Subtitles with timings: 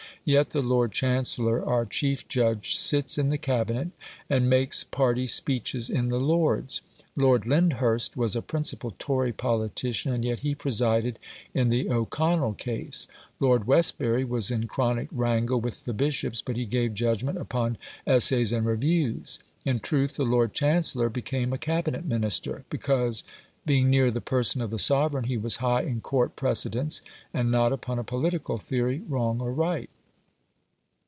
[0.23, 3.89] Yet the Lord Chancellor, our chief judge, sits in the Cabinet,
[4.29, 6.81] and makes party speeches in the Lords.
[7.15, 11.17] Lord Lyndhurst was a principal Tory politician, and yet he presided
[11.55, 13.07] in the O'Connell case.
[13.39, 18.53] Lord Westbury was in chronic wrangle with the bishops, but he gave judgment upon "Essays
[18.53, 19.39] and Reviews".
[19.65, 23.23] In truth, the Lord Chancellor became a Cabinet Minister, because,
[23.65, 27.01] being near the person of the sovereign, he was high in court precedence,
[27.33, 29.89] and not upon a political theory wrong or right.